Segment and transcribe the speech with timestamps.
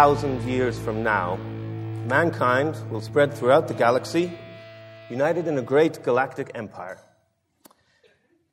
[0.00, 1.36] thousand years from now,
[2.06, 4.32] mankind will spread throughout the galaxy,
[5.10, 6.98] united in a great galactic empire.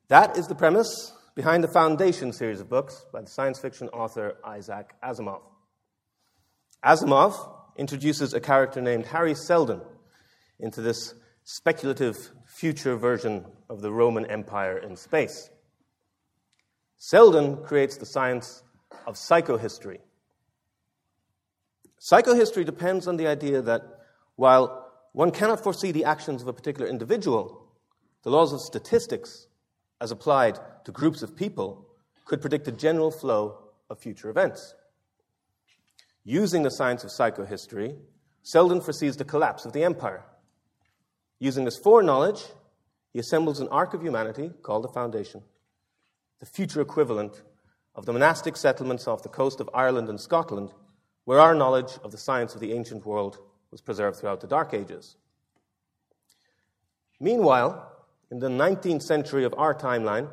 [0.08, 4.36] That is the premise behind the Foundation series of books by the science fiction author
[4.44, 5.40] Isaac Asimov.
[6.84, 7.32] Asimov
[7.78, 9.80] introduces a character named Hari Seldon
[10.60, 15.48] into this speculative future version of the Roman Empire in space.
[16.98, 18.62] Seldon creates the science
[19.06, 20.00] of psychohistory.
[22.00, 23.82] Psychohistory depends on the idea that
[24.36, 27.66] while one cannot foresee the actions of a particular individual,
[28.22, 29.48] the laws of statistics,
[30.00, 31.86] as applied to groups of people,
[32.24, 33.58] could predict the general flow
[33.90, 34.74] of future events.
[36.24, 37.96] Using the science of psychohistory,
[38.42, 40.24] Seldon foresees the collapse of the empire.
[41.40, 42.44] Using this foreknowledge,
[43.12, 45.42] he assembles an arc of humanity called the Foundation,
[46.38, 47.42] the future equivalent
[47.94, 50.72] of the monastic settlements off the coast of Ireland and Scotland,
[51.28, 53.36] where our knowledge of the science of the ancient world
[53.70, 55.16] was preserved throughout the Dark Ages.
[57.20, 57.86] Meanwhile,
[58.30, 60.30] in the 19th century of our timeline,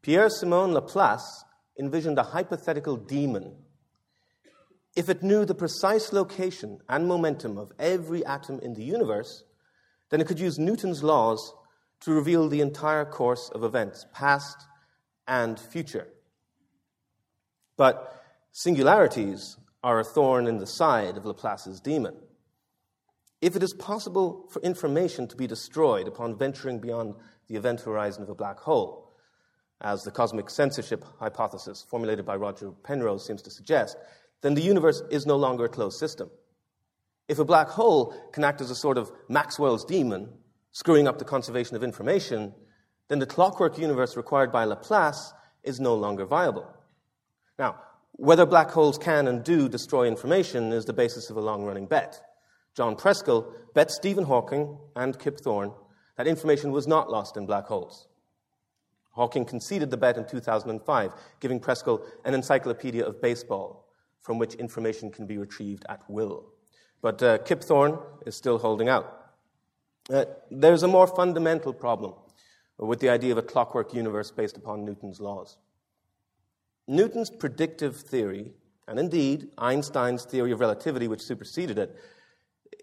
[0.00, 1.44] Pierre Simon Laplace
[1.78, 3.54] envisioned a hypothetical demon.
[4.96, 9.44] If it knew the precise location and momentum of every atom in the universe,
[10.08, 11.52] then it could use Newton's laws
[12.00, 14.56] to reveal the entire course of events, past
[15.28, 16.08] and future.
[17.76, 22.16] But singularities are a thorn in the side of Laplace's demon.
[23.40, 27.14] If it is possible for information to be destroyed upon venturing beyond
[27.48, 29.12] the event horizon of a black hole,
[29.80, 33.96] as the cosmic censorship hypothesis formulated by Roger Penrose seems to suggest,
[34.40, 36.30] then the universe is no longer a closed system.
[37.28, 40.28] If a black hole can act as a sort of Maxwell's demon,
[40.70, 42.54] screwing up the conservation of information,
[43.08, 45.32] then the clockwork universe required by Laplace
[45.64, 46.66] is no longer viable.
[47.58, 47.80] Now,
[48.12, 51.86] whether black holes can and do destroy information is the basis of a long running
[51.86, 52.20] bet.
[52.76, 55.72] John Preskill bet Stephen Hawking and Kip Thorne
[56.16, 58.08] that information was not lost in black holes.
[59.12, 63.88] Hawking conceded the bet in 2005, giving Preskill an encyclopedia of baseball
[64.20, 66.46] from which information can be retrieved at will.
[67.00, 69.32] But uh, Kip Thorne is still holding out.
[70.10, 72.14] Uh, there's a more fundamental problem
[72.78, 75.58] with the idea of a clockwork universe based upon Newton's laws.
[76.86, 78.52] Newton's predictive theory,
[78.88, 81.96] and indeed Einstein's theory of relativity, which superseded it,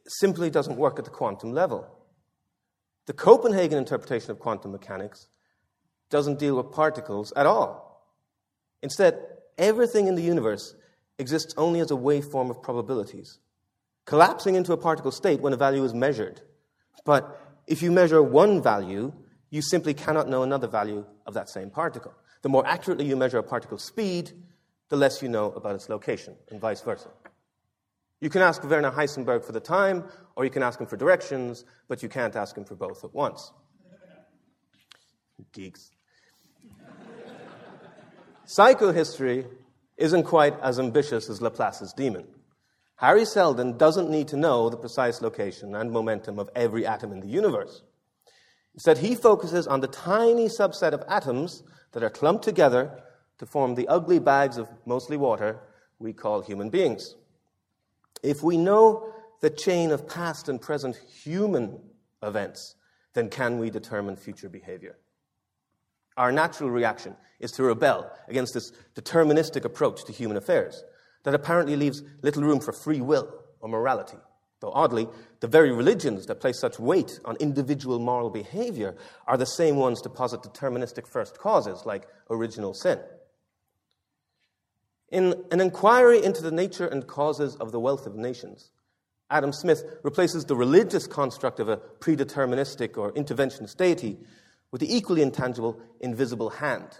[0.07, 1.87] simply doesn't work at the quantum level.
[3.05, 5.27] The Copenhagen interpretation of quantum mechanics
[6.09, 8.05] doesn't deal with particles at all.
[8.81, 9.19] Instead,
[9.57, 10.75] everything in the universe
[11.17, 13.39] exists only as a waveform of probabilities,
[14.05, 16.41] collapsing into a particle state when a value is measured.
[17.05, 19.13] But if you measure one value,
[19.49, 22.13] you simply cannot know another value of that same particle.
[22.41, 24.31] The more accurately you measure a particle's speed,
[24.89, 27.09] the less you know about its location, and vice versa.
[28.21, 30.03] You can ask Werner Heisenberg for the time,
[30.35, 33.13] or you can ask him for directions, but you can't ask him for both at
[33.13, 33.51] once.
[35.53, 35.91] Geeks.
[38.45, 39.45] Psychohistory
[39.95, 42.25] isn't quite as ambitious as Laplace's demon.
[42.95, 47.21] Hari Seldon doesn't need to know the precise location and momentum of every atom in
[47.21, 47.83] the universe.
[48.79, 52.89] Instead, he focuses on the tiny subset of atoms that are clumped together
[53.37, 55.59] to form the ugly bags of mostly water
[55.99, 57.17] we call human beings.
[58.23, 61.77] If we know the chain of past and present human
[62.23, 62.75] events,
[63.15, 64.95] then can we determine future behavior?
[66.15, 70.85] Our natural reaction is to rebel against this deterministic approach to human affairs
[71.23, 74.19] that apparently leaves little room for free will or morality.
[74.61, 75.07] Though oddly,
[75.39, 78.95] the very religions that place such weight on individual moral behavior
[79.25, 82.99] are the same ones to posit deterministic first causes, like original sin.
[85.11, 88.71] In an inquiry into the nature and causes of the wealth of nations,
[89.29, 94.17] Adam Smith replaces the religious construct of a predeterministic or interventionist deity
[94.71, 96.99] with the equally intangible invisible hand.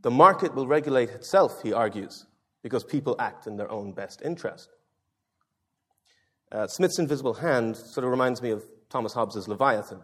[0.00, 2.26] The market will regulate itself, he argues,
[2.62, 4.70] because people act in their own best interest.
[6.50, 10.00] Uh, Smith's invisible hand sort of reminds me of Thomas Hobbes's Leviathan.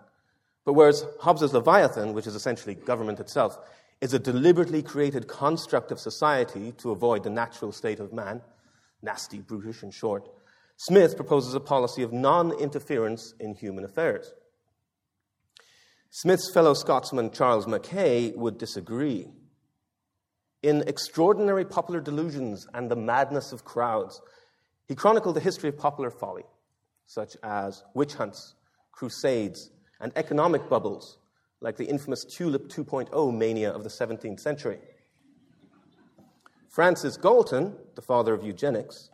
[0.64, 3.58] But whereas Hobbes's Leviathan, which is essentially government itself,
[4.00, 8.42] is a deliberately created construct of society to avoid the natural state of man,
[9.02, 10.28] nasty, brutish, in short,
[10.76, 14.34] Smith proposes a policy of non interference in human affairs.
[16.10, 19.28] Smith's fellow Scotsman Charles Mackay would disagree.
[20.62, 24.20] In Extraordinary Popular Delusions and the Madness of Crowds,
[24.86, 26.44] he chronicled the history of popular folly,
[27.06, 28.54] such as witch hunts,
[28.92, 29.70] crusades,
[30.00, 31.18] and economic bubbles,
[31.60, 34.78] like the infamous Tulip 2.0 mania of the 17th century.
[36.68, 39.10] Francis Galton, the father of eugenics,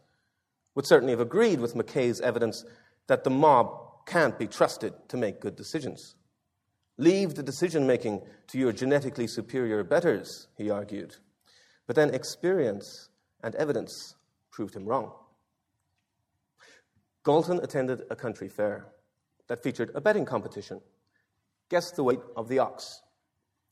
[0.75, 2.65] would certainly have agreed with Mackay's evidence
[3.07, 6.15] that the mob can't be trusted to make good decisions.
[6.97, 11.17] Leave the decision making to your genetically superior betters, he argued.
[11.87, 13.09] But then experience
[13.43, 14.15] and evidence
[14.51, 15.13] proved him wrong.
[17.31, 18.89] Galton attended a country fair
[19.47, 20.81] that featured a betting competition.
[21.69, 23.03] Guess the weight of the ox.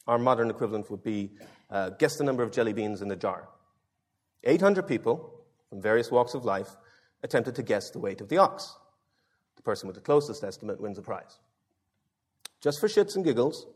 [0.07, 1.33] Our modern equivalent would be
[1.69, 3.49] uh, guess the number of jelly beans in the jar.
[4.45, 6.69] 800 people from various walks of life
[7.25, 8.77] attempted to guess the weight of the ox.
[9.57, 11.41] The person with the closest estimate wins a prize.
[12.61, 13.67] Just for shits and giggles,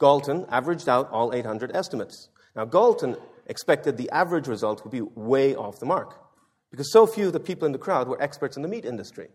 [0.00, 2.30] Galton averaged out all 800 estimates.
[2.56, 6.21] Now, Galton expected the average result would be way off the mark
[6.72, 9.28] because so few of the people in the crowd were experts in the meat industry.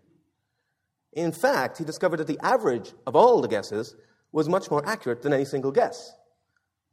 [1.13, 3.95] In fact, he discovered that the average of all the guesses
[4.31, 6.13] was much more accurate than any single guess.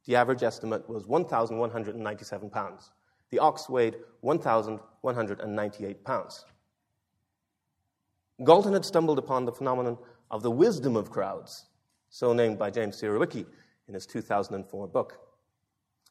[0.05, 2.93] The average estimate was 1,197 pounds.
[3.31, 6.45] The ox weighed 1,198 pounds.
[8.45, 9.97] Galton had stumbled upon the phenomenon
[10.31, 11.65] of the wisdom of crowds,
[12.11, 13.47] so named by James Surowiecki
[13.89, 15.19] in his 2004 book.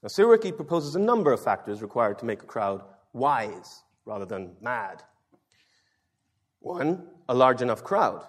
[0.02, 2.84] Now, Surowiecki proposes a number of factors required to make a crowd
[3.14, 5.04] wise rather than mad.
[6.60, 8.24] One, a large enough crowd.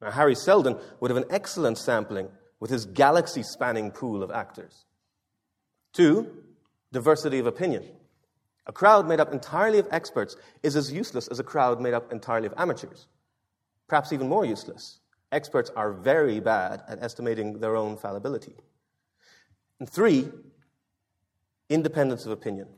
[0.00, 2.28] Now, Hari Seldon would have an excellent sampling
[2.60, 4.84] with his galaxy spanning pool of actors.
[5.92, 6.28] Two,
[6.92, 7.84] diversity of opinion.
[8.66, 12.12] A crowd made up entirely of experts is as useless as a crowd made up
[12.12, 13.08] entirely of amateurs.
[13.88, 15.00] Perhaps even more useless.
[15.32, 18.54] Experts are very bad at estimating their own fallibility.
[19.80, 20.28] And three,
[21.68, 22.68] independence of opinion.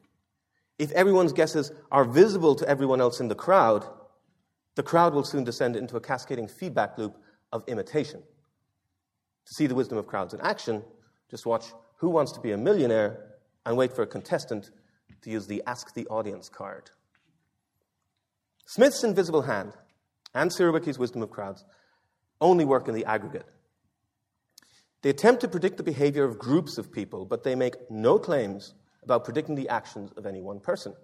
[0.81, 3.87] If everyone's guesses are visible to everyone else in the crowd,
[4.77, 7.19] the crowd will soon descend into a cascading feedback loop
[7.53, 8.23] of imitation.
[9.45, 10.83] To see the wisdom of crowds in action,
[11.31, 11.67] just watch
[11.99, 13.35] Who Wants to Be a Millionaire
[13.67, 14.71] and wait for a contestant
[15.21, 16.89] to use the Ask the Audience card.
[18.65, 19.75] Smith's invisible hand
[20.35, 21.63] and Surowiecki's wisdom of crowds
[22.41, 23.45] only work in the aggregate.
[25.03, 28.73] They attempt to predict the behavior of groups of people, but they make no claims
[29.03, 30.95] about predicting the actions of any one person.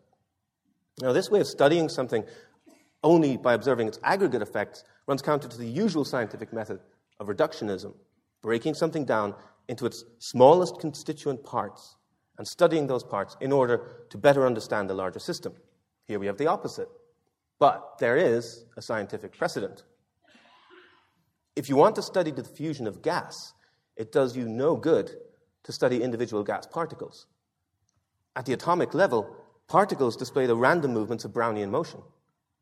[1.00, 2.24] Now, this way of studying something
[3.02, 6.80] only by observing its aggregate effects runs counter to the usual scientific method
[7.20, 7.94] of reductionism,
[8.42, 9.34] breaking something down
[9.68, 11.96] into its smallest constituent parts
[12.38, 15.54] and studying those parts in order to better understand the larger system.
[16.06, 16.88] Here we have the opposite.
[17.58, 19.84] But there is a scientific precedent.
[21.54, 23.54] If you want to study the diffusion of gas,
[23.96, 25.10] it does you no good
[25.64, 27.26] to study individual gas particles.
[28.36, 29.34] At the atomic level,
[29.66, 32.02] particles display the random movements of Brownian motion.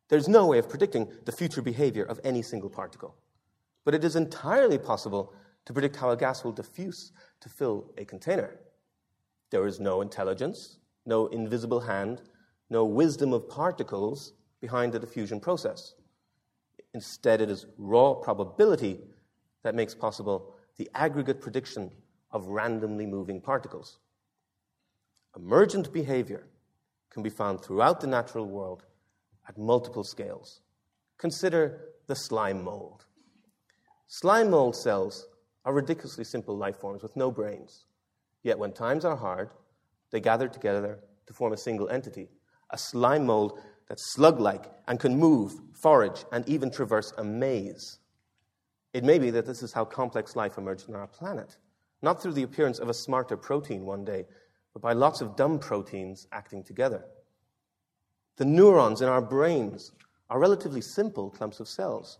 [0.08, 3.16] There's no way of predicting the future behavior of any single particle.
[3.84, 5.34] But it is entirely possible
[5.66, 7.10] to predict how a gas will diffuse
[7.40, 8.60] to fill a container.
[9.50, 12.22] There is no intelligence, no invisible hand,
[12.70, 15.94] no wisdom of particles behind the diffusion process.
[16.94, 19.00] Instead, it is raw probability
[19.64, 21.90] that makes possible the aggregate prediction
[22.30, 23.98] of randomly moving particles.
[25.36, 26.46] Emergent behavior
[27.10, 28.84] can be found throughout the natural world
[29.48, 30.60] at multiple scales.
[31.18, 33.04] Consider the slime mold.
[34.06, 35.26] Slime mold cells
[35.64, 37.86] are ridiculously simple life forms with no brains.
[38.42, 39.50] Yet when times are hard,
[40.10, 42.28] they gather together to form a single entity,
[42.70, 47.98] a slime mold that's slug like and can move, forage, and even traverse a maze.
[48.92, 51.56] It may be that this is how complex life emerged on our planet,
[52.02, 54.26] not through the appearance of a smarter protein one day,
[54.74, 57.04] but by lots of dumb proteins acting together.
[58.36, 59.92] The neurons in our brains
[60.28, 62.18] are relatively simple clumps of cells.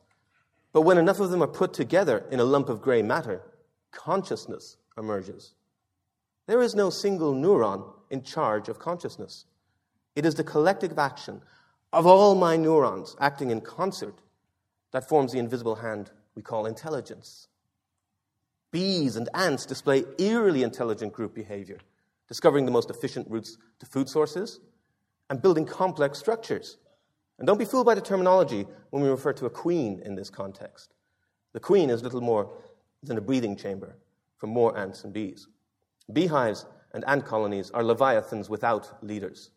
[0.72, 3.42] But when enough of them are put together in a lump of gray matter,
[3.90, 5.54] consciousness emerges.
[6.46, 9.46] There is no single neuron in charge of consciousness.
[10.14, 11.42] It is the collective action
[11.92, 14.20] of all my neurons acting in concert
[14.92, 17.48] that forms the invisible hand we call intelligence.
[18.70, 21.78] Bees and ants display eerily intelligent group behavior,
[22.28, 24.60] discovering the most efficient routes to food sources
[25.30, 26.78] and building complex structures.
[27.38, 30.30] And don't be fooled by the terminology when we refer to a queen in this
[30.30, 30.94] context.
[31.52, 32.58] The queen is little more
[33.02, 33.96] than a breathing chamber
[34.38, 35.48] for more ants and bees.
[36.12, 39.50] Beehives and ant colonies are leviathans without leaders.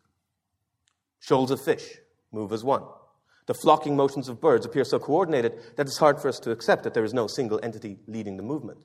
[1.20, 1.98] Shoals of fish
[2.32, 2.82] move as one.
[3.46, 6.84] The flocking motions of birds appear so coordinated that it's hard for us to accept
[6.84, 8.78] that there is no single entity leading the movement.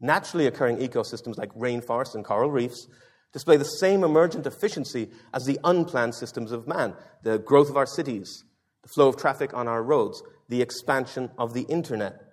[0.00, 2.86] Naturally occurring ecosystems like rainforests and coral reefs
[3.32, 7.86] display the same emergent efficiency as the unplanned systems of man the growth of our
[7.86, 8.44] cities,
[8.82, 12.30] the flow of traffic on our roads, the expansion of the internet,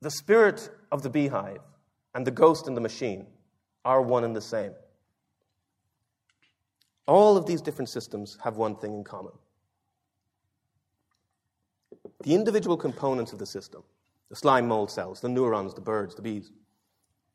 [0.00, 1.60] the spirit of the beehive
[2.14, 3.26] and the ghost in the machine
[3.84, 4.72] are one and the same.
[7.06, 9.32] All of these different systems have one thing in common.
[12.22, 13.82] The individual components of the system,
[14.28, 16.50] the slime mold cells, the neurons, the birds, the bees,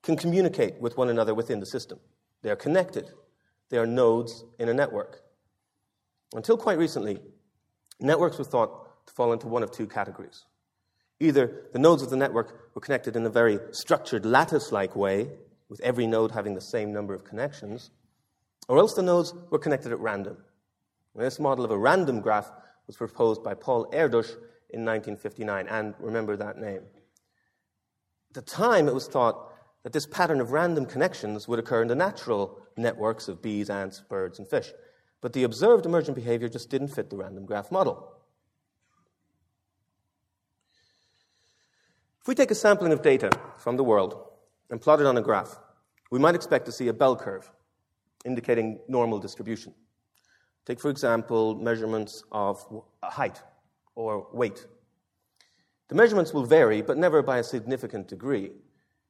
[0.01, 1.99] can communicate with one another within the system.
[2.41, 3.11] They are connected.
[3.69, 5.21] They are nodes in a network.
[6.35, 7.19] Until quite recently,
[7.99, 10.45] networks were thought to fall into one of two categories.
[11.19, 15.29] Either the nodes of the network were connected in a very structured lattice like way,
[15.69, 17.91] with every node having the same number of connections,
[18.67, 20.37] or else the nodes were connected at random.
[21.15, 22.51] this model of a random graph
[22.87, 24.35] was proposed by Paul Erdős
[24.73, 26.81] in 1959, and remember that name.
[28.29, 29.51] At the time, it was thought
[29.83, 34.01] that this pattern of random connections would occur in the natural networks of bees, ants,
[34.09, 34.71] birds, and fish.
[35.21, 38.11] But the observed emergent behavior just didn't fit the random graph model.
[42.21, 44.15] If we take a sampling of data from the world
[44.69, 45.59] and plot it on a graph,
[46.09, 47.51] we might expect to see a bell curve
[48.25, 49.73] indicating normal distribution.
[50.65, 52.65] Take, for example, measurements of
[53.03, 53.41] height
[53.95, 54.65] or weight.
[55.89, 58.51] The measurements will vary, but never by a significant degree.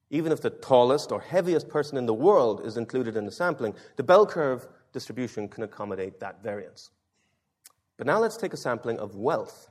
[0.10, 3.74] Even if the tallest or heaviest person in the world is included in the sampling,
[3.96, 6.92] the bell curve distribution can accommodate that variance.
[7.98, 9.70] But now let's take a sampling of wealth.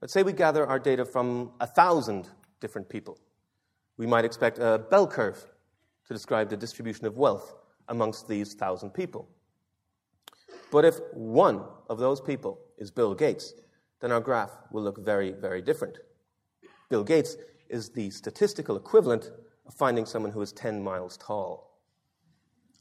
[0.00, 2.28] Let's say we gather our data from a thousand
[2.60, 3.18] different people.
[3.96, 5.42] We might expect a bell curve
[6.06, 7.54] to describe the distribution of wealth
[7.88, 9.28] amongst these thousand people.
[10.70, 13.54] But if one of those people is Bill Gates,
[14.00, 15.98] then our graph will look very, very different.
[16.88, 17.36] Bill Gates
[17.68, 19.30] is the statistical equivalent
[19.66, 21.80] of finding someone who is 10 miles tall.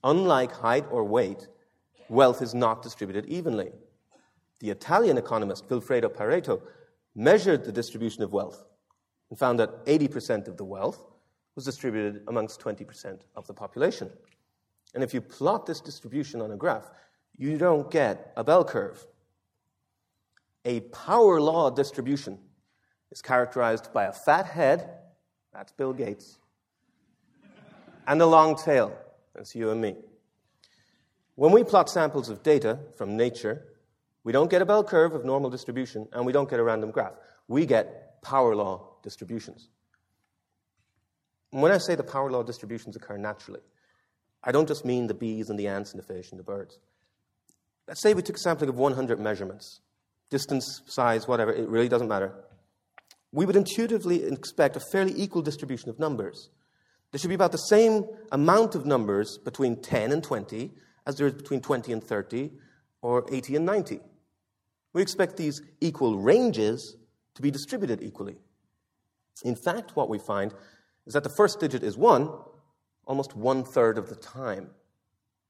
[0.04, 1.48] Unlike height or weight,
[2.10, 3.72] wealth is not distributed evenly.
[4.60, 6.62] The Italian economist Vilfredo Pareto
[7.16, 8.64] measured the distribution of wealth
[9.30, 11.04] and found that 80% of the wealth
[11.56, 14.12] was distributed amongst 20% of the population.
[14.94, 16.92] And if you plot this distribution on a graph,
[17.38, 19.06] you don't get a bell curve.
[20.66, 22.40] A power law distribution
[23.12, 24.90] is characterized by a fat head,
[25.54, 26.40] that's Bill Gates,
[28.08, 28.98] and a long tail,
[29.36, 29.96] that's you and me.
[31.36, 33.64] When we plot samples of data from nature,
[34.24, 36.90] we don't get a bell curve of normal distribution and we don't get a random
[36.90, 37.14] graph.
[37.48, 39.70] We get power law distributions.
[41.52, 43.62] And when I say the power law distributions occur naturally,
[44.44, 46.80] I don't just mean the bees and the ants and the fish and the birds.
[47.88, 49.82] Let's say we took a sampling of 100 measurements
[50.29, 52.34] distance, size, whatever, it really doesn't matter.
[53.32, 56.50] We would intuitively expect a fairly equal distribution of numbers.
[57.12, 60.72] There should be about the same amount of numbers between 10 and 20
[61.05, 62.51] as there is between 20 and 30
[63.01, 64.00] or 80 and 90.
[64.94, 66.98] We expect these equal ranges
[67.36, 68.38] to be distributed equally.
[69.44, 70.53] In fact, what we find
[71.05, 72.29] is that the first digit is 1
[73.05, 74.70] almost one third of the time.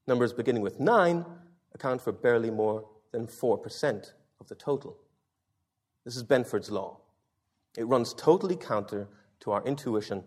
[0.08, 1.26] Numbers beginning with 9
[1.74, 4.98] account for barely more than 4% of the total.
[6.04, 7.00] This is Benford's law.
[7.78, 9.08] It runs totally counter
[9.42, 10.24] to our intuition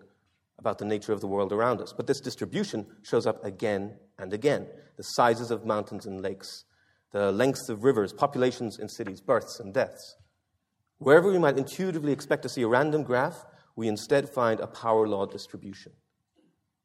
[0.59, 1.93] about the nature of the world around us.
[1.93, 4.67] But this distribution shows up again and again.
[4.97, 6.65] The sizes of mountains and lakes,
[7.13, 10.17] the lengths of rivers, populations in cities, births and deaths.
[10.99, 13.45] Wherever we might intuitively expect to see a random graph,
[13.77, 15.93] we instead find a power law distribution.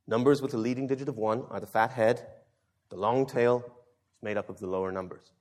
[0.06, 2.28] Numbers with a leading digit of 1 are the fat head,
[2.90, 5.32] the long tail is made up of the lower numbers.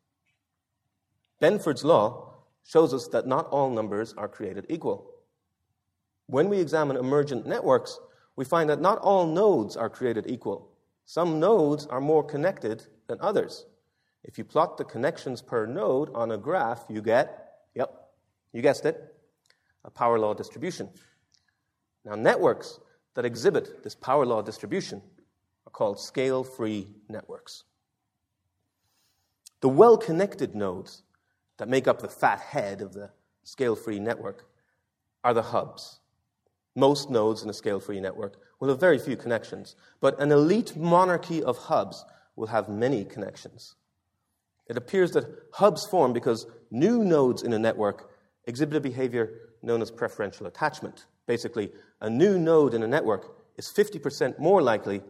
[1.43, 5.11] Benford's law shows us that not all numbers are created equal.
[6.27, 7.99] When we examine emergent networks,
[8.37, 10.71] we find that not all nodes are created equal.
[11.05, 13.67] Some nodes are more connected than others.
[14.23, 17.93] If you plot the connections per node on a graph, you get, yep,
[18.53, 19.13] you guessed it,
[19.85, 20.89] a power law distribution.
[22.05, 22.79] Now, networks
[23.15, 25.03] that exhibit this power law distribution
[25.67, 27.65] are called scale free networks.
[29.61, 31.03] The well connected nodes
[31.59, 33.11] that make up the fat head of the
[33.45, 34.47] scale free network
[35.25, 36.01] are the hubs.
[36.75, 40.77] Most nodes in a scale free network will have very few connections, but an elite
[40.77, 42.05] monarchy of hubs
[42.37, 43.75] will have many connections.
[44.69, 48.11] It appears that hubs form because new nodes in a network
[48.47, 51.07] exhibit a behavior known as preferential attachment.
[51.27, 55.03] Basically, a new node in a network is 50% more likely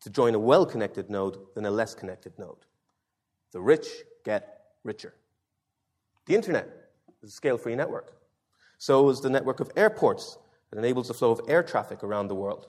[0.00, 2.66] to join a well connected node than a less connected node.
[3.52, 3.86] The rich
[4.24, 5.14] get richer.
[6.26, 6.68] The internet
[7.22, 8.16] is a scale free network.
[8.78, 10.38] So is the network of airports
[10.70, 12.66] that enables the flow of air traffic around the world.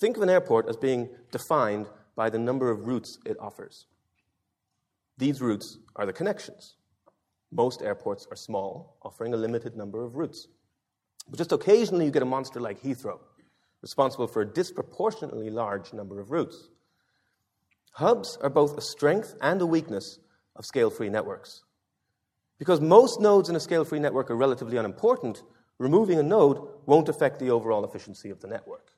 [0.00, 3.86] Think of an airport as being defined by the number of routes it offers.
[5.18, 6.76] These routes are the connections.
[7.50, 10.48] Most airports are small, offering a limited number of routes.
[11.28, 13.18] But just occasionally you get a monster like Heathrow,
[13.82, 16.68] responsible for a disproportionately large number of routes.
[17.92, 20.18] Hubs are both a strength and a weakness
[20.56, 21.62] of scale free networks.
[22.58, 25.42] Because most nodes in a scale free network are relatively unimportant,
[25.78, 28.92] removing a node won't affect the overall efficiency of the network.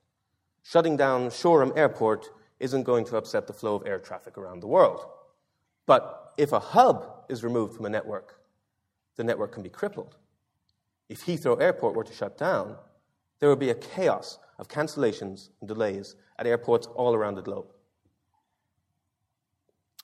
[0.62, 4.67] Shutting down Shoreham Airport isn't going to upset the flow of air traffic around the
[4.67, 5.07] world.
[5.87, 8.40] But if a hub is removed from a network,
[9.17, 10.17] the network can be crippled.
[11.09, 12.76] If Heathrow Airport were to shut down,
[13.40, 17.73] there would be a chaos of cancellations and delays at airports all around the globe.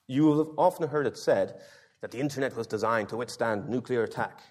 [0.07, 1.59] You will have often heard it said
[2.01, 4.41] that the internet was designed to withstand nuclear attack.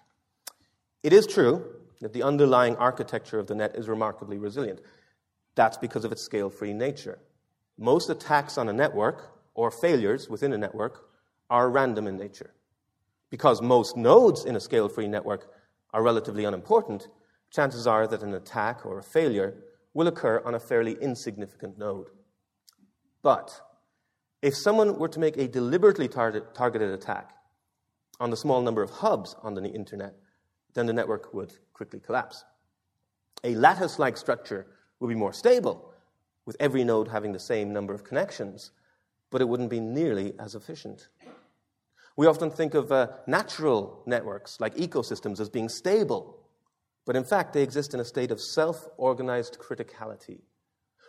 [1.02, 1.64] It is true
[2.00, 4.80] that the underlying architecture of the net is remarkably resilient.
[5.54, 7.18] That's because of its scale free nature.
[7.78, 11.08] Most attacks on a network, or failures within a network,
[11.48, 12.52] are random in nature.
[13.30, 15.50] Because most nodes in a scale free network
[15.92, 17.08] are relatively unimportant,
[17.50, 19.54] chances are that an attack or a failure
[19.94, 22.08] will occur on a fairly insignificant node.
[23.22, 23.60] But
[24.46, 27.32] if someone were to make a deliberately tar- targeted attack
[28.20, 30.14] on the small number of hubs on the internet,
[30.74, 32.44] then the network would quickly collapse.
[33.42, 34.68] A lattice like structure
[35.00, 35.92] would be more stable,
[36.44, 38.70] with every node having the same number of connections,
[39.32, 41.08] but it wouldn't be nearly as efficient.
[42.16, 46.38] We often think of uh, natural networks, like ecosystems, as being stable,
[47.04, 50.42] but in fact, they exist in a state of self organized criticality.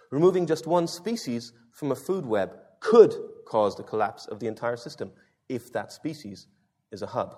[0.09, 3.13] Removing just one species from a food web could
[3.45, 5.11] cause the collapse of the entire system
[5.49, 6.47] if that species
[6.91, 7.35] is a hub.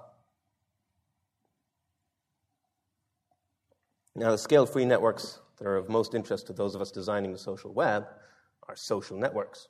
[4.15, 7.31] Now, the scale free networks that are of most interest to those of us designing
[7.31, 8.05] the social web
[8.67, 9.67] are social networks.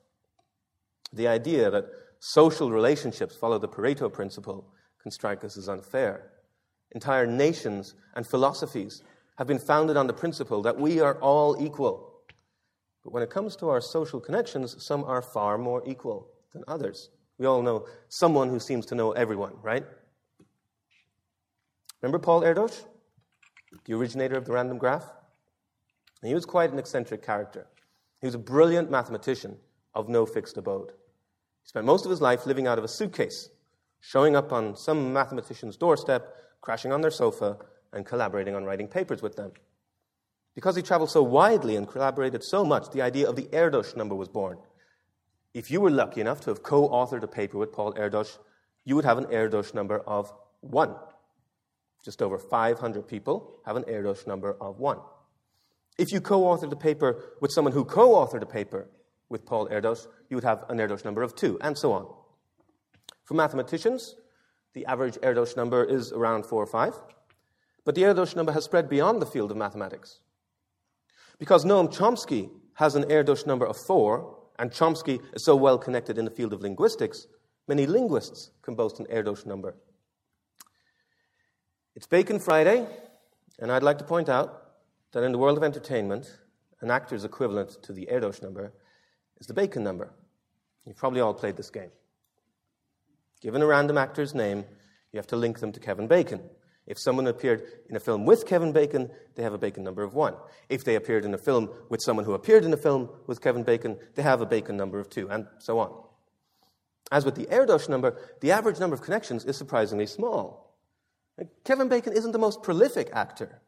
[1.13, 1.85] The idea that
[2.19, 6.31] social relationships follow the Pareto principle can strike us as unfair.
[6.91, 9.03] Entire nations and philosophies
[9.37, 12.08] have been founded on the principle that we are all equal.
[13.09, 17.09] But when it comes to our social connections, some are far more equal than others.
[17.39, 19.83] We all know someone who seems to know everyone, right?
[22.03, 22.85] Remember Paul Erdős,
[23.85, 25.11] the originator of the random graph?
[26.21, 27.65] he was quite an eccentric character.
[28.21, 29.57] He was a brilliant mathematician
[29.95, 30.91] of no fixed abode.
[31.63, 33.49] He spent most of his life living out of a suitcase,
[34.01, 37.57] showing up on some mathematician's doorstep, crashing on their sofa,
[37.91, 39.51] and collaborating on writing papers with them.
[40.55, 44.15] Because he traveled so widely and collaborated so much, the idea of the Erdős number
[44.15, 44.57] was born.
[45.53, 48.37] If you were lucky enough to have co authored a paper with Paul Erdős,
[48.85, 50.31] you would have an Erdős number of
[50.61, 50.95] one.
[52.03, 54.99] Just over 500 people have an Erdős number of one.
[55.97, 58.89] If you co authored a paper with someone who co authored a paper
[59.29, 62.07] with Paul Erdős, you would have an Erdős number of two, and so on.
[63.23, 64.15] For mathematicians,
[64.73, 66.95] the average Erdős number is around four or five,
[67.85, 70.19] but the Erdős number has spread beyond the field of mathematics.
[71.39, 76.17] Because Noam Chomsky has an Erdős number of four, and Chomsky is so well connected
[76.17, 77.27] in the field of linguistics,
[77.67, 79.75] many linguists can boast an Erdős number.
[81.95, 82.85] It's Bacon Friday,
[83.57, 84.63] and I'd like to point out
[85.13, 86.39] that in the world of entertainment,
[86.81, 88.73] an actor's equivalent to the Erdős number
[89.39, 90.13] is the Bacon number.
[90.85, 91.91] You've probably all played this game.
[93.41, 94.65] Given a random actor's name,
[95.11, 96.41] you have to link them to Kevin Bacon.
[96.89, 100.15] If someone appeared in a film with Kevin Bacon, they have a Bacon number of
[100.15, 100.33] one.
[100.69, 103.63] If they appeared in a film with someone who appeared in a film with Kevin
[103.63, 105.93] Bacon, they have a Bacon number of two, and so on.
[107.11, 110.75] As with the Erdős number, the average number of connections is surprisingly small.
[111.63, 113.61] Kevin Bacon isn't the most prolific actor.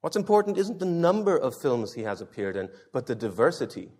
[0.00, 3.92] What's important isn't the number of films he has appeared in, but the diversity.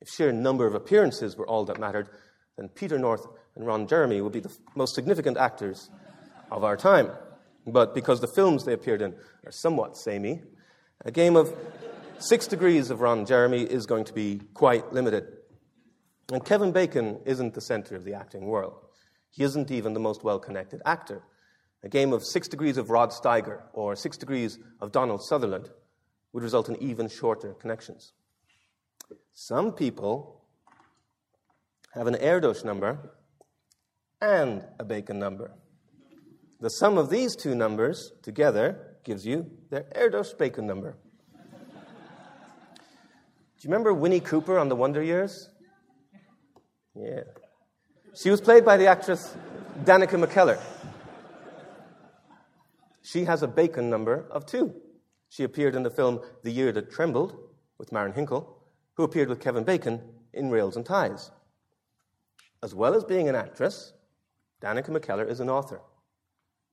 [0.00, 2.08] If sheer number of appearances were all that mattered,
[2.56, 5.88] then Peter North and Ron Jeremy would be the most significant actors
[6.50, 7.10] of our time.
[7.66, 10.42] But because the films they appeared in are somewhat samey,
[11.04, 11.54] a game of
[12.18, 15.26] six degrees of Ron Jeremy is going to be quite limited.
[16.32, 18.74] And Kevin Bacon isn't the center of the acting world.
[19.30, 21.22] He isn't even the most well connected actor.
[21.82, 25.68] A game of six degrees of Rod Steiger or six degrees of Donald Sutherland
[26.32, 28.12] would result in even shorter connections.
[29.34, 30.44] Some people
[31.94, 33.10] have an Erdős number
[34.20, 35.52] and a Bacon number.
[36.60, 40.96] The sum of these two numbers together gives you their Erdős Bacon number.
[43.58, 45.50] Do you remember Winnie Cooper on The Wonder Years?
[46.94, 47.24] Yeah.
[48.14, 49.36] She was played by the actress
[49.84, 50.58] Danica McKellar.
[53.02, 54.74] She has a Bacon number of two.
[55.28, 57.36] She appeared in the film The Year That Trembled
[57.78, 58.62] with Marin Hinkle,
[58.94, 60.00] who appeared with Kevin Bacon
[60.32, 61.30] in Rails and Ties.
[62.62, 63.92] As well as being an actress,
[64.62, 65.80] Danica McKellar is an author.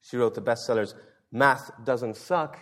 [0.04, 0.94] She wrote the bestsellers
[1.32, 2.60] Math Doesn't Suck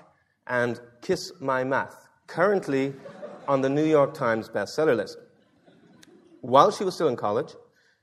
[0.47, 2.93] and Kiss My Math, currently
[3.47, 5.17] on the New York Times bestseller list.
[6.41, 7.55] While she was still in college,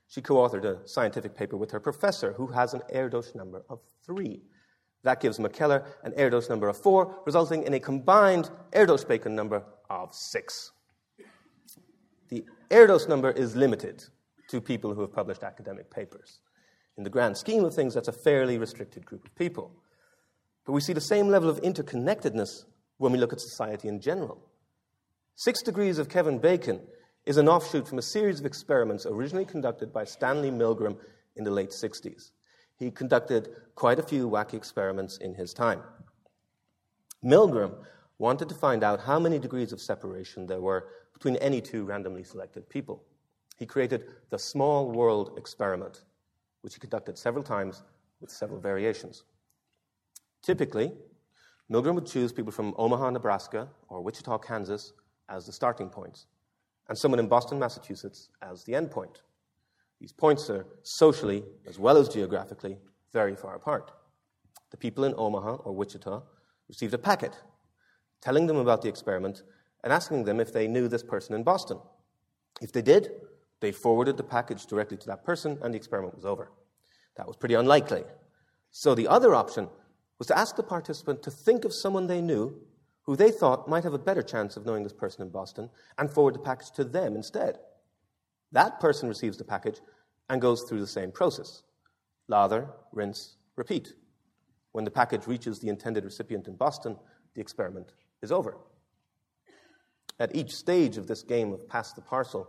[0.07, 3.79] she co authored a scientific paper with her professor, who has an Erdős number of
[4.05, 4.41] three.
[5.03, 9.63] That gives McKellar an Erdős number of four, resulting in a combined Erdős Bacon number
[9.89, 10.71] of six.
[12.27, 14.03] The Erdős number is limited
[14.49, 16.39] to people who have published academic papers.
[16.99, 19.71] In the grand scheme of things, that's a fairly restricted group of people.
[20.65, 22.65] But we see the same level of interconnectedness
[22.97, 24.37] when we look at society in general.
[25.37, 26.81] Six Degrees of Kevin Bacon
[27.25, 30.97] is an offshoot from a series of experiments originally conducted by Stanley Milgram
[31.37, 32.31] in the late 60s.
[32.75, 35.81] He conducted quite a few wacky experiments in his time.
[37.23, 37.75] Milgram
[38.17, 42.25] wanted to find out how many degrees of separation there were between any two randomly
[42.25, 43.05] selected people.
[43.55, 46.03] He created the small world experiment,
[46.61, 47.83] which he conducted several times
[48.21, 49.23] with several variations.
[50.41, 50.91] Typically,
[51.71, 54.93] Milgram would choose people from Omaha, Nebraska, or Wichita, Kansas
[55.29, 56.25] as the starting points,
[56.87, 59.21] and someone in Boston, Massachusetts as the end point.
[59.99, 62.77] These points are socially, as well as geographically,
[63.11, 63.91] very far apart.
[64.71, 66.23] The people in Omaha or Wichita
[66.67, 67.37] received a packet
[68.21, 69.43] telling them about the experiment
[69.83, 71.79] and asking them if they knew this person in Boston.
[72.61, 73.11] If they did,
[73.61, 76.51] they forwarded the package directly to that person and the experiment was over.
[77.17, 78.03] That was pretty unlikely.
[78.71, 79.67] So the other option
[80.17, 82.55] was to ask the participant to think of someone they knew
[83.03, 86.11] who they thought might have a better chance of knowing this person in Boston and
[86.11, 87.57] forward the package to them instead.
[88.51, 89.81] That person receives the package
[90.29, 91.63] and goes through the same process
[92.27, 93.93] lather, rinse, repeat.
[94.71, 96.95] When the package reaches the intended recipient in Boston,
[97.33, 98.57] the experiment is over.
[100.19, 102.47] At each stage of this game of pass the parcel,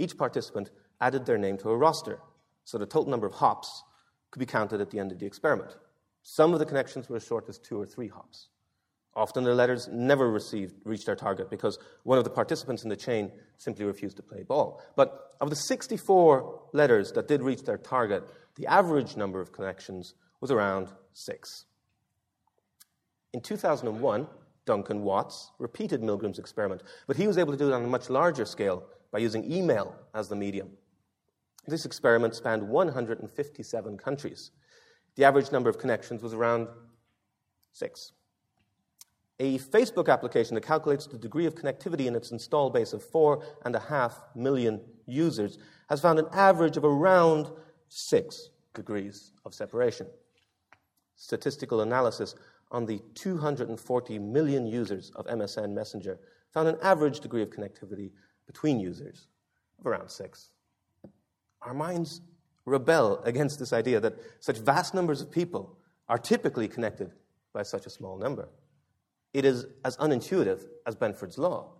[0.00, 2.18] each participant added their name to a roster,
[2.64, 3.84] so the total number of hops
[4.30, 5.76] could be counted at the end of the experiment.
[6.22, 8.48] Some of the connections were as short as two or three hops.
[9.14, 12.96] Often the letters never received, reached their target because one of the participants in the
[12.96, 14.80] chain simply refused to play ball.
[14.94, 18.22] But of the 64 letters that did reach their target,
[18.56, 21.66] the average number of connections was around six.
[23.32, 24.28] In 2001,
[24.64, 28.10] Duncan Watts repeated Milgram's experiment, but he was able to do it on a much
[28.10, 30.70] larger scale by using email as the medium.
[31.66, 34.50] This experiment spanned 157 countries.
[35.16, 36.68] The average number of connections was around
[37.72, 38.12] six.
[39.38, 43.42] A Facebook application that calculates the degree of connectivity in its install base of four
[43.64, 47.50] and a half million users has found an average of around
[47.88, 50.06] six degrees of separation.
[51.16, 52.34] Statistical analysis
[52.70, 56.18] on the 240 million users of MSN Messenger
[56.52, 58.10] found an average degree of connectivity
[58.50, 59.28] between users
[59.78, 60.50] of around six.
[61.62, 62.20] Our minds
[62.64, 67.12] rebel against this idea that such vast numbers of people are typically connected
[67.52, 68.48] by such a small number.
[69.32, 71.74] It is as unintuitive as Benford's law.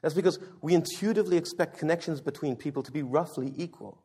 [0.00, 4.02] That's because we intuitively expect connections between people to be roughly equal.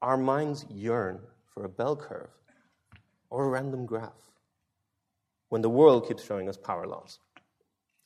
[0.00, 2.30] Our minds yearn for a bell curve
[3.28, 4.22] or a random graph
[5.50, 7.18] when the world keeps showing us power laws.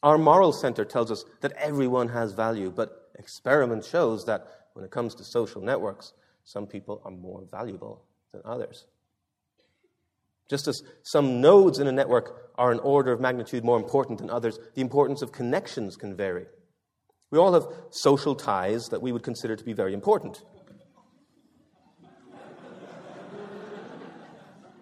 [0.02, 4.90] Our moral center tells us that everyone has value, but experiment shows that when it
[4.90, 6.12] comes to social networks,
[6.44, 8.86] some people are more valuable than others.
[10.48, 14.30] Just as some nodes in a network are an order of magnitude more important than
[14.30, 16.46] others, the importance of connections can vary.
[17.30, 20.42] We all have social ties that we would consider to be very important.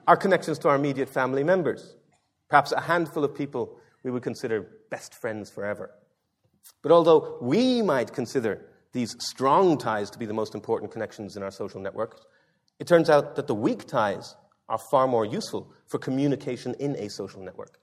[0.08, 1.94] our connections to our immediate family members,
[2.48, 5.92] perhaps a handful of people we would consider best friends forever.
[6.82, 11.42] But although we might consider these strong ties to be the most important connections in
[11.42, 12.20] our social networks,
[12.78, 14.34] it turns out that the weak ties
[14.68, 17.78] are far more useful for communication in a social network.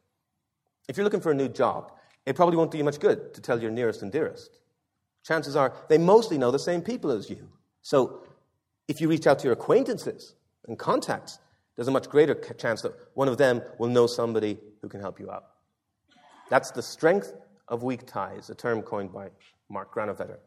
[0.87, 1.91] If you're looking for a new job,
[2.25, 4.59] it probably won't do you much good to tell your nearest and dearest.
[5.25, 7.49] Chances are they mostly know the same people as you.
[7.81, 8.23] So
[8.87, 10.33] if you reach out to your acquaintances
[10.67, 11.39] and contacts,
[11.75, 15.19] there's a much greater chance that one of them will know somebody who can help
[15.19, 15.43] you out.
[16.49, 17.33] That's the strength
[17.67, 19.29] of weak ties, a term coined by
[19.69, 20.37] Mark Granovetter.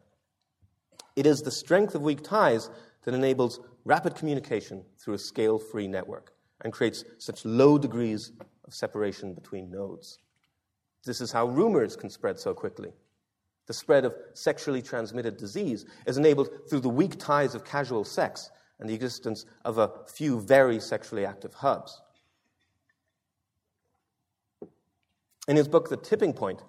[1.15, 2.69] It is the strength of weak ties
[3.03, 8.31] that enables rapid communication through a scale free network and creates such low degrees
[8.65, 10.19] of separation between nodes.
[11.03, 12.91] This is how rumors can spread so quickly.
[13.67, 18.49] The spread of sexually transmitted disease is enabled through the weak ties of casual sex
[18.79, 22.01] and the existence of a few very sexually active hubs.
[25.47, 26.61] In his book, The Tipping Point,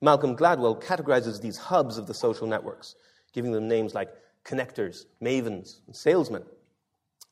[0.00, 2.94] Malcolm Gladwell categorizes these hubs of the social networks
[3.32, 4.10] giving them names like
[4.44, 6.42] connectors, mavens, and salesmen.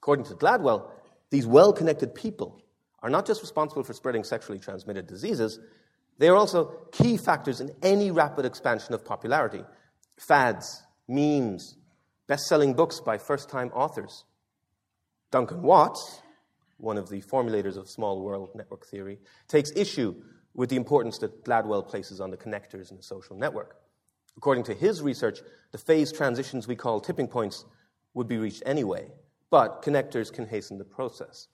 [0.00, 0.90] According to Gladwell,
[1.30, 2.62] these well connected people
[3.02, 5.58] are not just responsible for spreading sexually transmitted diseases,
[6.18, 9.62] they are also key factors in any rapid expansion of popularity.
[10.18, 11.76] Fads, memes,
[12.26, 14.24] best selling books by first time authors.
[15.30, 16.22] Duncan Watts,
[16.78, 20.14] one of the formulators of small world network theory, takes issue
[20.58, 23.76] with the importance that Gladwell places on the connectors in a social network.
[24.36, 25.38] According to his research,
[25.70, 27.64] the phase transitions we call tipping points
[28.14, 29.06] would be reached anyway,
[29.50, 31.46] but connectors can hasten the process.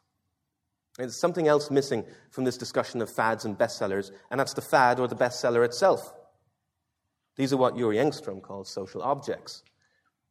[0.96, 4.98] There's something else missing from this discussion of fads and bestsellers, and that's the fad
[4.98, 6.14] or the bestseller itself.
[7.36, 9.64] These are what Jyri Engeström calls social objects.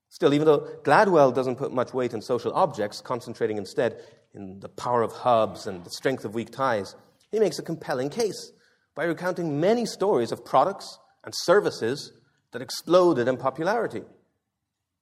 [0.09, 4.01] Still, even though Gladwell doesn't put much weight in social objects, concentrating instead
[4.33, 6.95] in the power of hubs and the strength of weak ties,
[7.31, 8.51] he makes a compelling case
[8.95, 12.13] by recounting many stories of products and services
[12.51, 14.03] that exploded in popularity.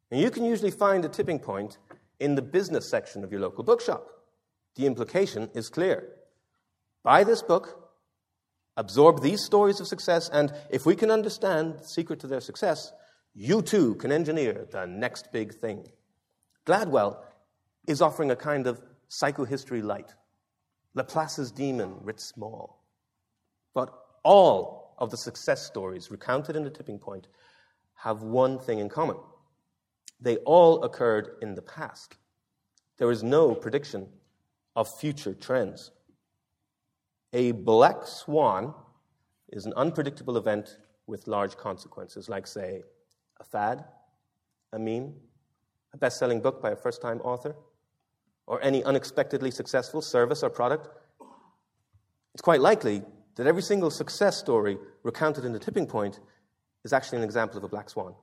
[0.09, 1.77] And you can usually find a tipping point
[2.19, 4.07] in the business section of your local bookshop.
[4.75, 6.09] The implication is clear.
[7.03, 7.89] Buy this book,
[8.77, 12.91] absorb these stories of success, and if we can understand the secret to their success,
[13.33, 15.87] you too can engineer the next big thing.
[16.65, 17.17] Gladwell
[17.87, 20.13] is offering a kind of psychohistory light.
[20.93, 22.80] Laplace's demon writ small.
[23.73, 27.27] But all of the success stories recounted in the tipping point
[27.95, 29.17] have one thing in common.
[30.19, 32.17] They all occurred in the past.
[32.97, 34.07] There is no prediction
[34.75, 35.91] of future trends.
[37.33, 38.73] A black swan
[39.49, 42.83] is an unpredictable event with large consequences, like, say,
[43.39, 43.83] a fad,
[44.73, 45.13] a meme,
[45.93, 47.55] a best selling book by a first time author,
[48.47, 50.89] or any unexpectedly successful service or product.
[52.33, 53.03] It's quite likely
[53.35, 56.19] that every single success story recounted in the tipping point
[56.83, 58.13] is actually an example of a black swan.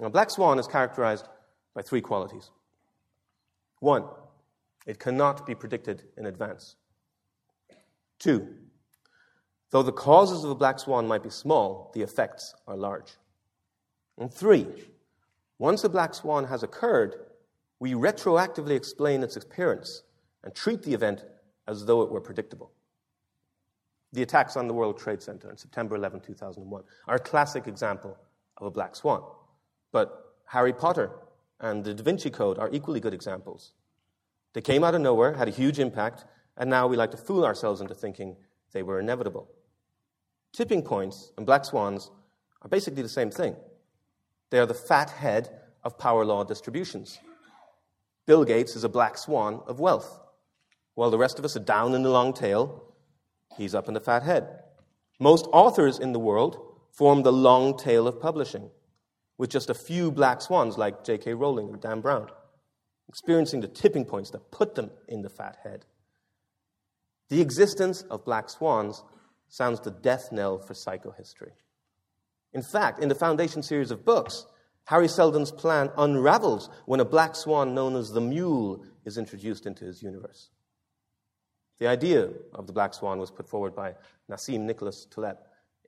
[0.00, 1.28] Now, a black swan is characterized
[1.74, 2.50] by three qualities.
[3.80, 4.04] One,
[4.86, 6.76] it cannot be predicted in advance.
[8.18, 8.48] Two,
[9.70, 13.12] though the causes of a black swan might be small, the effects are large.
[14.18, 14.66] And three,
[15.58, 17.16] once a black swan has occurred,
[17.78, 20.02] we retroactively explain its appearance
[20.44, 21.24] and treat the event
[21.66, 22.72] as though it were predictable.
[24.16, 28.16] The attacks on the World Trade Center on September 11, 2001 are a classic example
[28.56, 29.22] of a black swan.
[29.92, 31.10] But Harry Potter
[31.60, 33.74] and the Da Vinci Code are equally good examples.
[34.54, 36.24] They came out of nowhere, had a huge impact,
[36.56, 38.38] and now we like to fool ourselves into thinking
[38.72, 39.50] they were inevitable.
[40.50, 42.10] Tipping points and black swans
[42.62, 43.54] are basically the same thing.
[44.48, 45.50] They are the fat head
[45.84, 47.18] of power law distributions.
[48.24, 50.18] Bill Gates is a black swan of wealth,
[50.94, 52.82] while the rest of us are down in the long tail.
[53.56, 54.62] He's up in the fat head.
[55.18, 56.58] Most authors in the world
[56.92, 58.70] form the long tail of publishing,
[59.38, 61.34] with just a few black swans like J.K.
[61.34, 62.28] Rowling and Dan Brown
[63.08, 65.84] experiencing the tipping points that put them in the fat head.
[67.28, 69.02] The existence of black swans
[69.48, 71.52] sounds the death knell for psychohistory.
[72.52, 74.46] In fact, in the Foundation series of books,
[74.84, 79.84] Hari Seldon's plan unravels when a black swan known as the mule is introduced into
[79.84, 80.50] his universe.
[81.78, 83.94] The idea of the black swan was put forward by
[84.30, 85.36] Nassim Nicholas Taleb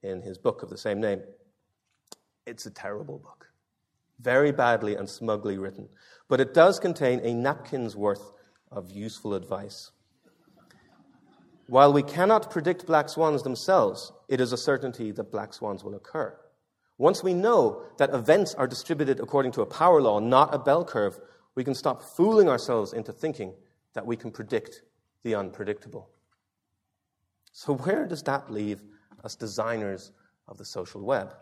[0.02, 1.22] in his book of the same name.
[2.46, 3.46] It's a terrible book,
[4.20, 5.88] very badly and smugly written,
[6.28, 8.32] but it does contain a napkin's worth
[8.70, 9.90] of useful advice.
[11.68, 15.94] While we cannot predict black swans themselves, it is a certainty that black swans will
[15.94, 16.34] occur.
[16.96, 20.84] Once we know that events are distributed according to a power law, not a bell
[20.84, 21.18] curve,
[21.54, 23.52] we can stop fooling ourselves into thinking
[23.94, 24.82] that we can predict
[25.24, 26.08] the unpredictable.
[27.52, 28.82] So, where does that leave
[29.24, 30.12] us designers
[30.46, 31.34] of the social web?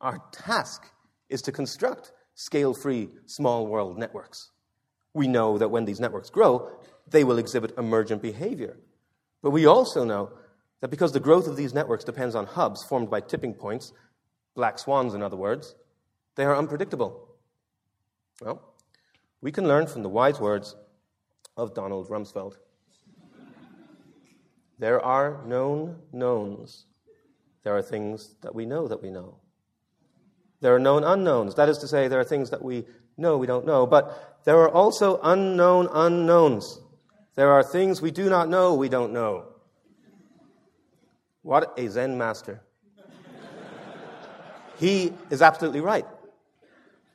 [0.00, 0.86] Our task
[1.28, 4.50] is to construct scale free small world networks.
[5.12, 6.70] We know that when these networks grow,
[7.08, 8.78] they will exhibit emergent behavior.
[9.42, 10.30] But we also know
[10.80, 13.92] that because the growth of these networks depends on hubs formed by tipping points,
[14.54, 15.74] black swans, in other words,
[16.36, 17.28] they are unpredictable.
[18.40, 18.62] Well,
[19.40, 20.76] we can learn from the wise words
[21.56, 22.56] of Donald Rumsfeld.
[24.80, 26.86] There are known knowns.
[27.64, 29.36] There are things that we know that we know.
[30.62, 31.54] There are known unknowns.
[31.54, 32.86] That is to say, there are things that we
[33.18, 33.86] know we don't know.
[33.86, 36.80] But there are also unknown unknowns.
[37.34, 39.48] There are things we do not know we don't know.
[41.42, 42.62] What a Zen master.
[44.78, 46.06] he is absolutely right.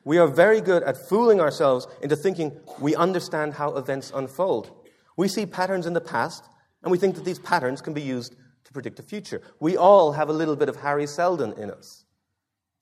[0.04, 4.70] We are very good at fooling ourselves into thinking we understand how events unfold.
[5.16, 6.44] We see patterns in the past,
[6.86, 9.42] and we think that these patterns can be used to predict the future.
[9.58, 12.04] We all have a little bit of Hari Seldon in us.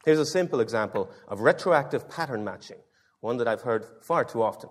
[0.05, 2.77] Here's a simple example of retroactive pattern matching,
[3.21, 4.69] one that I've heard far too often.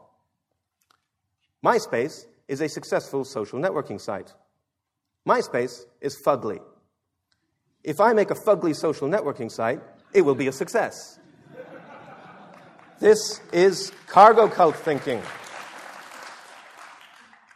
[1.66, 4.32] MySpace is a successful social networking site.
[5.28, 6.60] MySpace is fugly.
[7.84, 9.82] If I make a fugly social networking site,
[10.14, 11.18] it will be a success.
[13.00, 15.24] This is cargo cult thinking.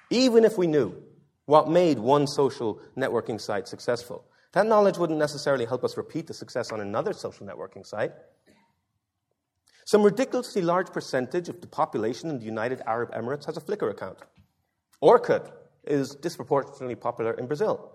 [0.09, 1.03] Even if we knew
[1.47, 6.33] what made one social networking site successful, that knowledge wouldn't necessarily help us repeat the
[6.33, 8.11] success on another social networking site.
[9.85, 13.89] Some ridiculously large percentage of the population in the United Arab Emirates has a Flickr
[13.89, 14.17] account.
[15.01, 15.49] Orkut
[15.85, 17.93] is disproportionately popular in Brazil.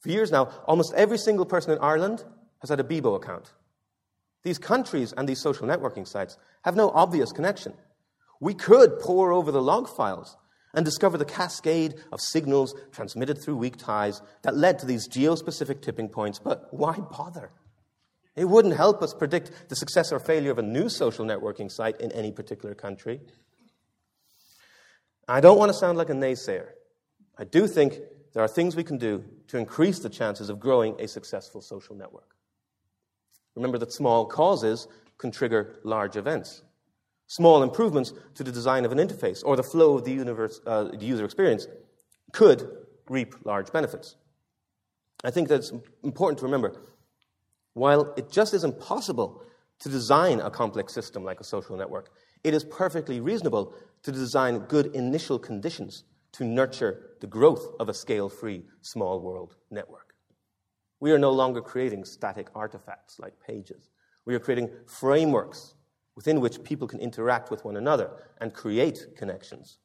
[0.00, 2.24] For years now, almost every single person in Ireland
[2.60, 3.52] has had a Bebo account.
[4.44, 7.74] These countries and these social networking sites have no obvious connection.
[8.40, 10.38] We could pore over the log files
[10.74, 15.82] and discover the cascade of signals transmitted through weak ties that led to these geospecific
[15.82, 17.50] tipping points, but why bother?
[18.36, 22.00] It wouldn't help us predict the success or failure of a new social networking site
[22.00, 23.20] in any particular country.
[25.26, 26.68] I don't want to sound like a naysayer.
[27.36, 27.98] I do think
[28.32, 31.96] there are things we can do to increase the chances of growing a successful social
[31.96, 32.36] network.
[33.56, 34.86] Remember that small causes
[35.18, 36.62] can trigger large events.
[37.28, 40.84] Small improvements to the design of an interface or the flow of the, universe, uh,
[40.84, 41.68] the user experience
[42.32, 42.68] could
[43.08, 44.16] reap large benefits.
[45.22, 45.70] I think that's
[46.02, 46.80] important to remember.
[47.74, 49.42] While it just isn't possible
[49.80, 52.10] to design a complex system like a social network,
[52.44, 57.94] it is perfectly reasonable to design good initial conditions to nurture the growth of a
[57.94, 60.14] scale free small world network.
[60.98, 63.90] We are no longer creating static artifacts like pages.
[64.24, 65.74] We are creating frameworks
[66.18, 69.78] within which people can interact with one another and create connections.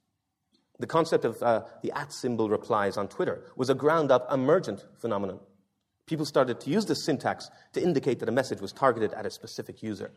[0.79, 4.83] The concept of uh, the at symbol replies on Twitter was a ground up emergent
[4.97, 5.39] phenomenon.
[6.07, 9.29] People started to use this syntax to indicate that a message was targeted at a
[9.29, 10.11] specific user.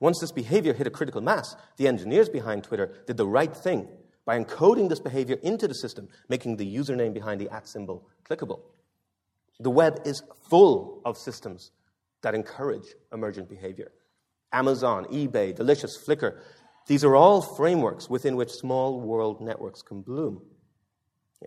[0.00, 3.86] Once this behavior hit a critical mass, the engineers behind Twitter did the right thing
[4.26, 8.62] by encoding this behavior into the system, making the username behind the at symbol clickable.
[9.60, 11.70] The web is full of systems
[12.22, 13.92] that encourage emergent behavior.
[14.52, 16.38] Amazon, eBay, Delicious, Flickr,
[16.86, 20.42] these are all frameworks within which small world networks can bloom.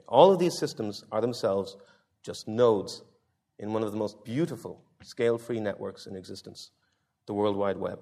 [0.07, 1.77] All of these systems are themselves
[2.23, 3.03] just nodes
[3.59, 6.71] in one of the most beautiful scale free networks in existence,
[7.27, 7.99] the World Wide Web.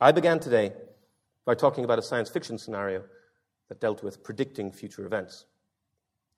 [0.00, 0.72] I began today
[1.44, 3.04] by talking about a science fiction scenario
[3.68, 5.46] that dealt with predicting future events.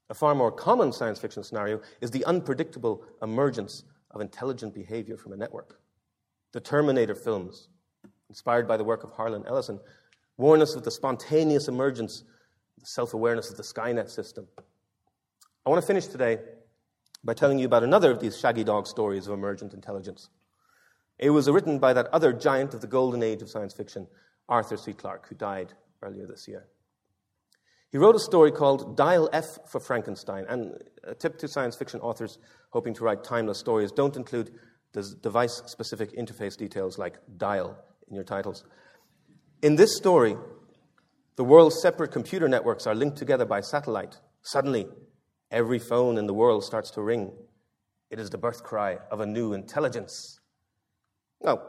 [0.09, 5.33] A far more common science fiction scenario is the unpredictable emergence of intelligent behavior from
[5.33, 5.81] a network.
[6.53, 7.69] The Terminator films,
[8.29, 9.81] inspired by the work of Harlan Ellison,
[10.37, 12.25] warn us of the spontaneous emergence,
[12.79, 14.47] the self awareness of the Skynet system.
[15.65, 16.39] I want to finish today
[17.25, 20.31] by telling you about another of these shaggy dog stories of emergent intelligence.
[21.19, 24.07] It was written by that other giant of the golden age of science fiction,
[24.49, 24.93] Arthur C.
[24.93, 26.69] Clarke, who died earlier this year.
[27.91, 30.45] He wrote a story called Dial F for Frankenstein.
[30.49, 32.39] And a tip to science fiction authors
[32.71, 34.53] hoping to write timeless stories don't include
[35.03, 37.77] device specific interface details like dial
[38.09, 38.65] in your titles.
[39.63, 40.37] In this story,
[41.37, 44.17] the world's separate computer networks are linked together by satellite.
[44.43, 44.87] Suddenly,
[45.51, 47.33] every phone in the world starts to ring.
[48.11, 50.41] It is the birth cry of a new intelligence.
[51.43, 51.63] Now,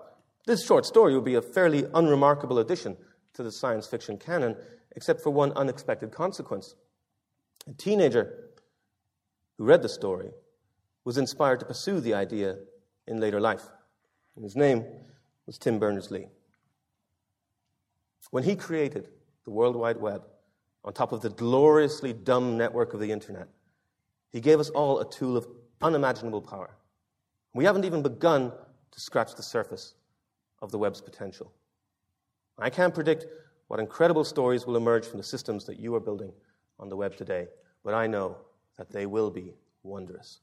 [0.45, 2.95] this short story would be a fairly unremarkable addition
[3.33, 4.55] to the science fiction canon,
[4.95, 6.75] except for one unexpected consequence.
[7.67, 8.51] A teenager
[9.57, 10.29] who read the story
[11.03, 12.57] was inspired to pursue the idea
[13.07, 13.63] in later life.
[14.35, 14.85] And his name
[15.45, 16.27] was Tim Berners Lee.
[18.31, 19.07] When he created
[19.45, 20.23] the World Wide Web
[20.83, 23.47] on top of the gloriously dumb network of the internet,
[24.31, 25.47] he gave us all a tool of
[25.81, 26.75] unimaginable power.
[27.53, 28.51] We haven't even begun
[28.91, 29.95] to scratch the surface
[30.61, 31.53] of the web's potential.
[32.59, 33.25] I can't predict
[33.67, 36.31] what incredible stories will emerge from the systems that you are building
[36.79, 37.47] on the web today,
[37.83, 38.37] but I know
[38.77, 39.53] that they will be
[39.83, 40.39] wondrous.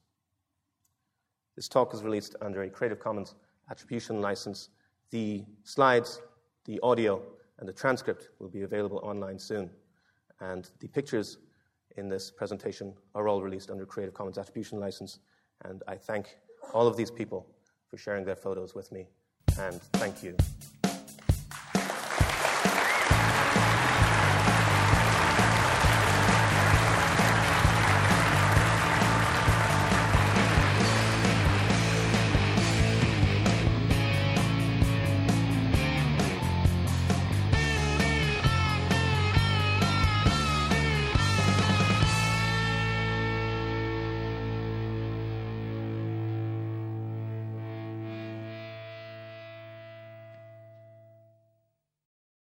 [1.55, 3.35] This talk is released under a Creative Commons
[3.69, 4.69] attribution license.
[5.11, 6.21] The slides,
[6.65, 7.21] the audio,
[7.59, 9.69] and the transcript will be available online soon.
[10.41, 11.37] And the pictures
[11.97, 15.19] in this presentation are all released under Creative Commons attribution license.
[15.63, 16.37] And I thank
[16.73, 17.47] all of these people
[17.89, 19.07] for sharing their photos with me
[19.57, 20.35] and thank you.